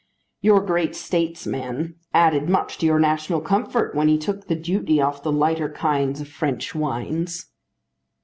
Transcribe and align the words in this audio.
"Your 0.41 0.61
great 0.61 0.95
statesman 0.95 1.93
added 2.11 2.49
much 2.49 2.79
to 2.79 2.87
your 2.87 2.97
national 2.99 3.39
comfort 3.39 3.93
when 3.93 4.07
he 4.07 4.17
took 4.17 4.47
the 4.47 4.55
duty 4.55 4.99
off 4.99 5.21
the 5.21 5.31
lighter 5.31 5.69
kinds 5.69 6.19
of 6.19 6.27
French 6.27 6.73
wines." 6.73 7.51